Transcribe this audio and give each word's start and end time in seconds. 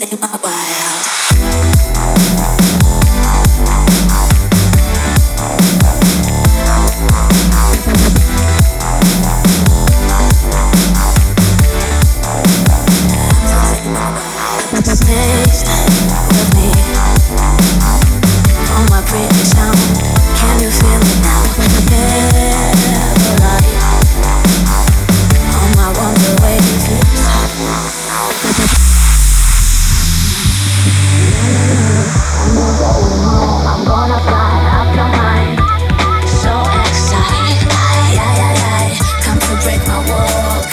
To 0.00 0.16
my 0.16 0.40
wild. 0.42 1.29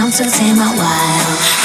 concerts 0.00 0.40
in 0.40 0.56
my 0.56 0.74
wild 0.78 1.60